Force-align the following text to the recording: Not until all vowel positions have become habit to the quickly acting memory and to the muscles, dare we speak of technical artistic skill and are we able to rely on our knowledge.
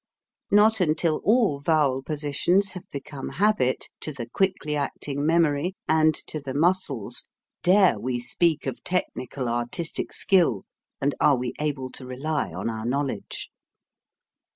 Not 0.49 0.79
until 0.81 1.21
all 1.23 1.59
vowel 1.59 2.01
positions 2.01 2.71
have 2.71 2.89
become 2.89 3.29
habit 3.29 3.89
to 3.99 4.11
the 4.11 4.27
quickly 4.27 4.75
acting 4.75 5.23
memory 5.23 5.75
and 5.87 6.15
to 6.25 6.39
the 6.39 6.55
muscles, 6.55 7.27
dare 7.61 7.99
we 7.99 8.19
speak 8.19 8.65
of 8.65 8.83
technical 8.83 9.47
artistic 9.47 10.11
skill 10.11 10.65
and 10.99 11.13
are 11.19 11.37
we 11.37 11.53
able 11.61 11.91
to 11.91 12.07
rely 12.07 12.51
on 12.51 12.67
our 12.67 12.83
knowledge. 12.87 13.51